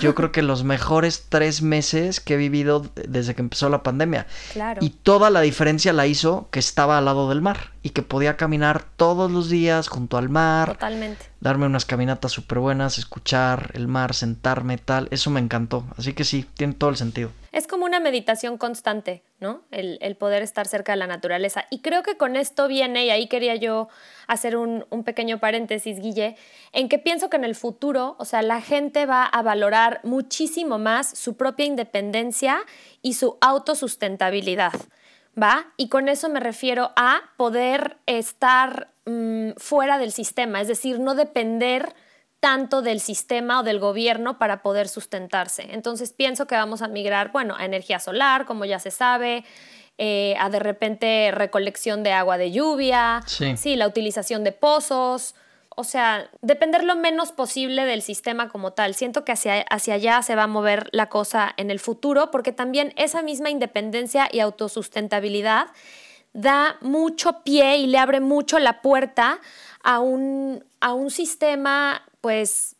[0.02, 4.28] yo creo que los mejores tres meses que he vivido desde que empezó la pandemia.
[4.54, 4.84] Claro.
[4.84, 8.38] Y toda la diferencia la hizo que estaba al lado del mar y que podía
[8.38, 10.74] caminar todos los días junto al mar.
[10.74, 11.26] Totalmente.
[11.46, 15.08] Darme unas caminatas súper buenas, escuchar el mar, sentarme, tal.
[15.12, 15.86] Eso me encantó.
[15.96, 19.62] Así que sí, tiene todo el sentido es como una meditación constante, ¿no?
[19.72, 21.68] El, poder estar cerca de la naturaleza.
[21.70, 23.88] Y creo que con esto viene, y ahí quería yo
[24.28, 26.36] hacer un, un, pequeño paréntesis, Guille,
[26.74, 30.80] en que pienso que en el futuro, o sea, la gente va a valorar muchísimo
[30.80, 32.60] más su propia independencia
[33.02, 34.74] y su autosustentabilidad,
[35.42, 35.68] ¿va?
[35.78, 41.16] Y con eso me refiero a poder estar mm, fuera del sistema, es decir, no
[41.16, 41.94] depender
[42.40, 45.68] tanto del sistema o del gobierno para poder sustentarse.
[45.72, 49.44] Entonces pienso que vamos a migrar, bueno, a energía solar, como ya se sabe,
[49.98, 53.76] eh, a de repente recolección de agua de lluvia, sí.
[53.76, 55.34] la utilización de pozos,
[55.70, 58.96] o sea, depender lo menos posible del sistema como tal.
[58.96, 62.52] Siento que hacia, hacia allá se va a mover la cosa en el futuro, porque
[62.52, 65.68] también esa misma independencia y autosustentabilidad
[66.36, 69.40] da mucho pie y le abre mucho la puerta
[69.84, 72.76] a un, a un sistema pues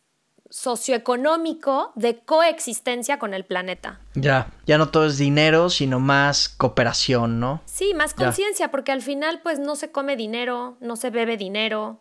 [0.50, 4.00] socioeconómico de coexistencia con el planeta.
[4.14, 7.62] Ya, ya no todo es dinero, sino más cooperación, ¿no?
[7.64, 12.00] Sí, más conciencia, porque al final pues no se come dinero, no se bebe dinero.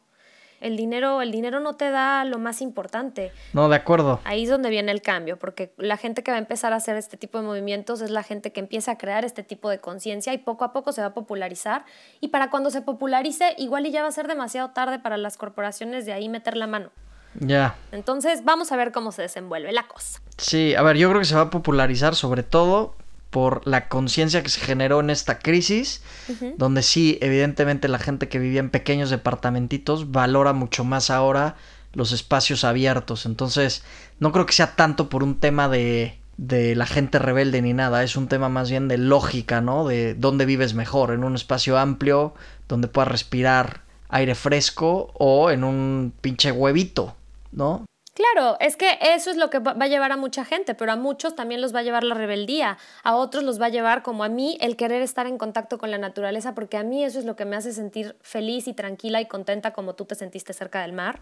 [0.62, 3.32] El dinero, el dinero no te da lo más importante.
[3.54, 4.20] No, de acuerdo.
[4.24, 6.96] Ahí es donde viene el cambio, porque la gente que va a empezar a hacer
[6.98, 10.34] este tipo de movimientos es la gente que empieza a crear este tipo de conciencia
[10.34, 11.86] y poco a poco se va a popularizar.
[12.22, 15.38] Y para cuando se popularice, igual y ya va a ser demasiado tarde para las
[15.38, 16.92] corporaciones de ahí meter la mano.
[17.40, 17.76] Ya.
[17.92, 20.22] Entonces, vamos a ver cómo se desenvuelve la cosa.
[20.38, 22.96] Sí, a ver, yo creo que se va a popularizar sobre todo
[23.36, 26.02] por la conciencia que se generó en esta crisis,
[26.56, 31.58] donde sí, evidentemente la gente que vivía en pequeños departamentitos valora mucho más ahora
[31.92, 33.26] los espacios abiertos.
[33.26, 33.84] Entonces,
[34.22, 38.04] no creo que sea tanto por un tema de, de la gente rebelde ni nada,
[38.04, 39.86] es un tema más bien de lógica, ¿no?
[39.86, 42.36] De dónde vives mejor, en un espacio amplio,
[42.70, 47.18] donde puedas respirar aire fresco o en un pinche huevito,
[47.52, 47.84] ¿no?
[48.16, 50.96] Claro, es que eso es lo que va a llevar a mucha gente, pero a
[50.96, 54.24] muchos también los va a llevar la rebeldía, a otros los va a llevar como
[54.24, 57.26] a mí el querer estar en contacto con la naturaleza, porque a mí eso es
[57.26, 60.82] lo que me hace sentir feliz y tranquila y contenta como tú te sentiste cerca
[60.82, 61.20] del mar,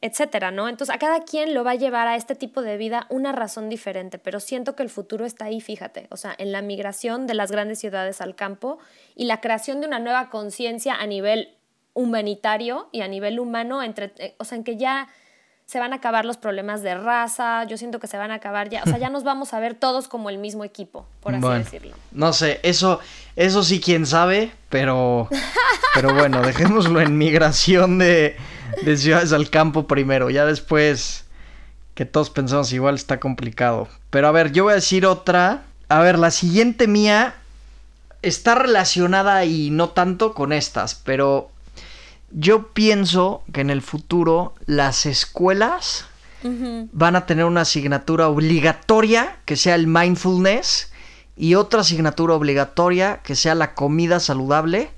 [0.00, 0.68] etcétera, ¿no?
[0.68, 3.68] Entonces a cada quien lo va a llevar a este tipo de vida una razón
[3.68, 7.34] diferente, pero siento que el futuro está ahí, fíjate, o sea, en la migración de
[7.34, 8.80] las grandes ciudades al campo
[9.14, 11.56] y la creación de una nueva conciencia a nivel
[11.94, 15.08] humanitario y a nivel humano, entre, eh, o sea, en que ya
[15.72, 18.68] se van a acabar los problemas de raza, yo siento que se van a acabar
[18.68, 21.48] ya, o sea, ya nos vamos a ver todos como el mismo equipo, por así
[21.48, 21.96] decirlo.
[22.10, 23.00] No sé, eso,
[23.36, 25.30] eso sí quién sabe, pero,
[25.94, 28.36] pero bueno, dejémoslo en migración de,
[28.82, 31.24] de ciudades al campo primero, ya después
[31.94, 33.88] que todos pensamos igual está complicado.
[34.10, 35.62] Pero a ver, yo voy a decir otra.
[35.88, 37.34] A ver, la siguiente mía
[38.20, 41.50] está relacionada y no tanto con estas, pero
[42.34, 46.06] yo pienso que en el futuro las escuelas
[46.92, 50.90] van a tener una asignatura obligatoria que sea el mindfulness
[51.36, 54.90] y otra asignatura obligatoria que sea la comida saludable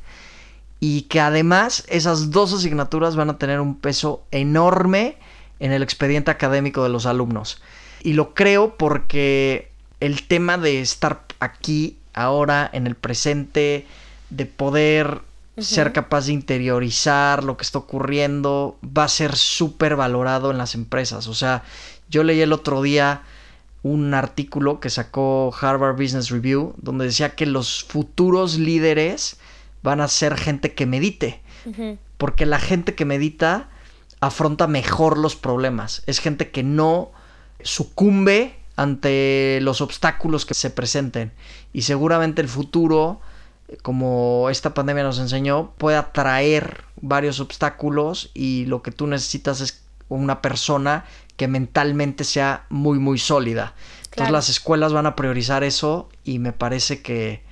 [0.81, 5.18] y que además esas dos asignaturas van a tener un peso enorme
[5.61, 7.62] en el expediente académico de los alumnos.
[8.03, 9.70] Y lo creo porque
[10.01, 13.87] el tema de estar aquí, ahora, en el presente,
[14.31, 15.23] de poder
[15.59, 20.75] ser capaz de interiorizar lo que está ocurriendo, va a ser súper valorado en las
[20.75, 21.29] empresas.
[21.29, 21.62] O sea,
[22.09, 23.23] yo leí el otro día
[23.83, 29.37] un artículo que sacó Harvard Business Review, donde decía que los futuros líderes
[29.83, 31.40] van a ser gente que medite.
[32.19, 33.69] Porque la gente que medita
[34.21, 36.03] afronta mejor los problemas.
[36.07, 37.11] Es gente que no
[37.62, 41.33] sucumbe ante los obstáculos que se presenten.
[41.73, 43.21] Y seguramente el futuro,
[43.83, 49.85] como esta pandemia nos enseñó, puede atraer varios obstáculos y lo que tú necesitas es
[50.09, 51.05] una persona
[51.37, 53.74] que mentalmente sea muy, muy sólida.
[54.05, 57.42] Entonces las escuelas van a priorizar eso y me parece que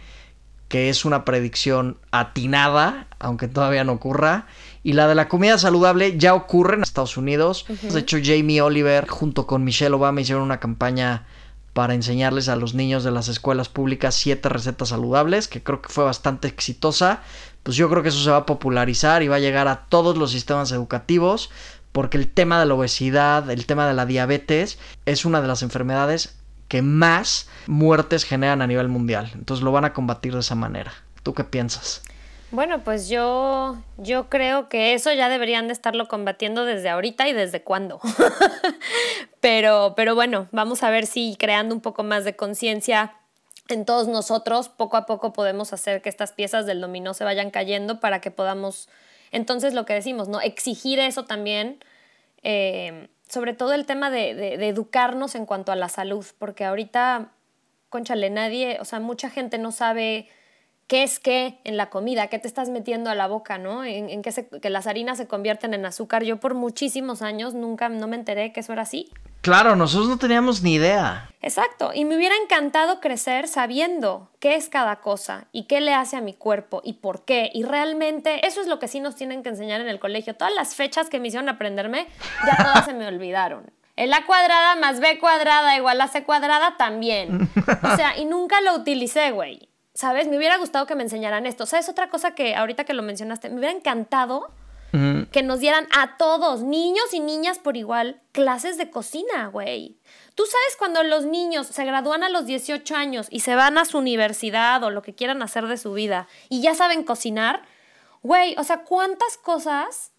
[0.73, 4.47] que es una predicción atinada, aunque todavía no ocurra.
[4.83, 7.67] Y la de la comida saludable ya ocurre en Estados Unidos.
[7.83, 11.27] De hecho, Jamie Oliver junto con Michelle Obama hicieron una campaña
[11.73, 15.89] para enseñarles a los niños de las escuelas públicas siete recetas saludables, que creo que
[15.89, 17.23] fue bastante exitosa.
[17.63, 20.17] Pues yo creo que eso se va a popularizar y va a llegar a todos
[20.17, 21.51] los sistemas educativos,
[21.93, 25.63] porque el tema de la obesidad, el tema de la diabetes, es una de las
[25.63, 26.37] enfermedades
[26.69, 29.31] que más muertes generan a nivel mundial.
[29.35, 30.93] Entonces lo van a combatir de esa manera.
[31.23, 32.03] ¿Tú qué piensas?
[32.53, 37.33] Bueno, pues yo, yo creo que eso ya deberían de estarlo combatiendo desde ahorita y
[37.33, 37.99] desde cuándo.
[39.41, 43.17] pero, pero bueno, vamos a ver si creando un poco más de conciencia
[43.69, 47.51] en todos nosotros, poco a poco podemos hacer que estas piezas del dominó se vayan
[47.51, 48.91] cayendo para que podamos,
[49.31, 50.43] entonces lo que decimos, ¿no?
[50.43, 51.83] Exigir eso también.
[52.43, 57.33] Eh, sobre todo el tema de, educarnos en cuanto a la salud, porque ahorita,
[57.89, 60.29] conchale, nadie, o sea, mucha gente no sabe
[60.93, 63.83] qué es qué en la comida, qué te estás metiendo a la boca, ¿no?
[63.83, 66.23] En, qué que las harinas se convierten en azúcar.
[66.23, 69.11] Yo por muchísimos años nunca no me enteré que eso era así.
[69.41, 71.31] Claro, nosotros no teníamos ni idea.
[71.41, 76.19] Exacto, y me hubiera encantado crecer sabiendo qué es cada cosa y qué le hace
[76.19, 77.51] a mi cuerpo y por qué.
[77.55, 80.37] Y realmente eso es lo que sí nos tienen que enseñar en el colegio.
[80.37, 82.07] Todas las fechas que me hicieron aprenderme,
[82.45, 83.65] ya todas se me olvidaron.
[83.97, 87.49] El A cuadrada más B cuadrada igual a C cuadrada también.
[87.83, 89.72] O sea, y nunca lo utilicé, güey.
[90.03, 90.27] ¿Sabes?
[90.27, 91.65] Me hubiera gustado que me enseñaran esto.
[91.65, 91.89] ¿Sabes?
[91.89, 94.51] Otra cosa que ahorita que lo mencionaste, me hubiera encantado
[95.31, 99.97] que nos dieran a todos, niños y niñas por igual, clases de cocina, güey.
[100.35, 103.87] Tú sabes cuando los niños se gradúan a los 18 años y se van a
[103.87, 107.63] su universidad o lo que quieran hacer de su vida y ya saben cocinar,
[108.23, 110.12] güey, o sea, ¿cuántas cosas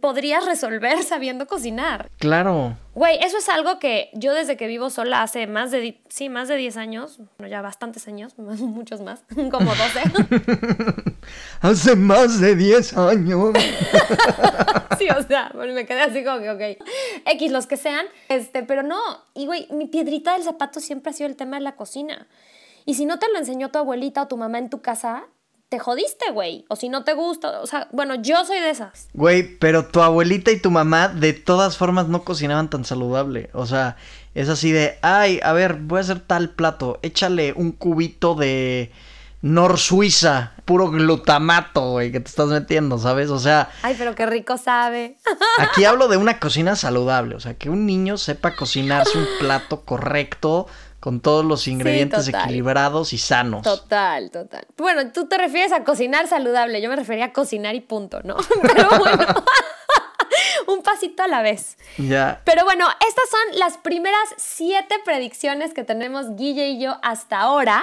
[0.00, 2.10] podrías resolver sabiendo cocinar.
[2.18, 2.76] Claro.
[2.94, 6.48] Güey, eso es algo que yo desde que vivo sola hace más de, sí, más
[6.48, 10.02] de 10 años, bueno, ya bastantes años, muchos más, como 12.
[11.60, 13.52] hace más de 10 años.
[14.98, 16.84] sí, o sea, me quedé así como que, ok,
[17.26, 19.00] X, los que sean, este, pero no,
[19.34, 22.26] y güey, mi piedrita del zapato siempre ha sido el tema de la cocina.
[22.86, 25.26] Y si no te lo enseñó tu abuelita o tu mamá en tu casa,
[25.70, 26.66] te jodiste, güey.
[26.68, 29.08] O si no te gusta, o sea, bueno, yo soy de esas.
[29.14, 33.50] Güey, pero tu abuelita y tu mamá de todas formas no cocinaban tan saludable.
[33.54, 33.96] O sea,
[34.34, 38.90] es así de, ay, a ver, voy a hacer tal plato, échale un cubito de
[39.42, 43.30] Nor Suiza, puro glutamato, güey, que te estás metiendo, ¿sabes?
[43.30, 43.70] O sea...
[43.82, 45.18] Ay, pero qué rico sabe.
[45.58, 49.82] Aquí hablo de una cocina saludable, o sea, que un niño sepa cocinarse un plato
[49.82, 50.66] correcto,
[51.00, 53.62] con todos los ingredientes equilibrados y sanos.
[53.62, 54.66] Total, total.
[54.76, 58.36] Bueno, tú te refieres a cocinar saludable, yo me refería a cocinar y punto, ¿no?
[58.62, 59.26] Pero bueno,
[60.68, 61.78] un pasito a la vez.
[61.96, 62.42] Ya.
[62.44, 67.82] Pero bueno, estas son las primeras siete predicciones que tenemos Guille y yo hasta ahora.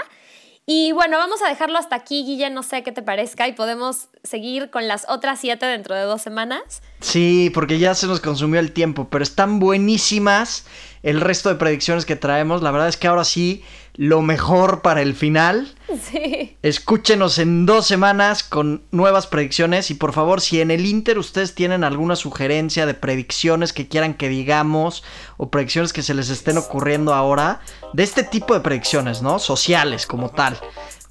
[0.70, 4.10] Y bueno, vamos a dejarlo hasta aquí, Guille, no sé qué te parezca y podemos
[4.24, 6.82] seguir con las otras siete dentro de dos semanas.
[7.00, 10.66] Sí, porque ya se nos consumió el tiempo, pero están buenísimas
[11.04, 12.62] el resto de predicciones que traemos.
[12.62, 13.64] La verdad es que ahora sí,
[13.98, 15.76] lo mejor para el final.
[16.02, 16.56] Sí.
[16.62, 21.56] Escúchenos en dos semanas con nuevas predicciones y por favor, si en el Inter ustedes
[21.56, 25.04] tienen alguna sugerencia de predicciones que quieran que digamos
[25.38, 27.62] o predicciones que se les estén ocurriendo ahora,
[27.94, 29.40] de este tipo de predicciones, ¿no?
[29.40, 30.60] Sociales como tal.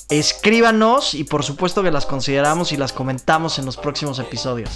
[0.09, 4.71] Escríbanos y por supuesto que las consideramos y las comentamos en los próximos episodios.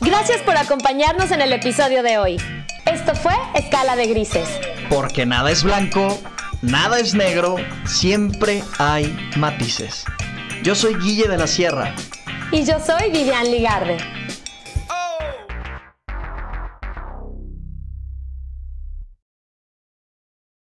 [0.00, 2.36] Gracias por acompañarnos en el episodio de hoy.
[2.84, 4.48] Esto fue Escala de Grises.
[4.88, 6.18] Porque nada es blanco,
[6.62, 10.04] nada es negro, siempre hay matices.
[10.62, 11.94] Yo soy Guille de la Sierra.
[12.50, 13.98] Y yo soy Vivian Ligarde.